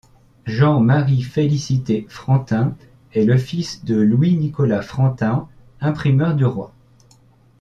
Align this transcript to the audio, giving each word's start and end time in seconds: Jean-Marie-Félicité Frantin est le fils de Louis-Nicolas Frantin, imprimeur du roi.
Jean-Marie-Félicité 0.47 2.07
Frantin 2.09 2.75
est 3.13 3.23
le 3.23 3.37
fils 3.37 3.85
de 3.85 3.97
Louis-Nicolas 3.97 4.81
Frantin, 4.81 5.47
imprimeur 5.79 6.33
du 6.35 6.43
roi. 6.43 6.73